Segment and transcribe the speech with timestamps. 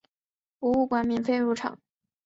[0.57, 1.77] 博物馆免费入场。